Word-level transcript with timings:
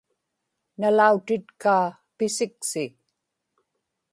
nalautitkaa 0.79 1.85
pisiksi 2.17 2.83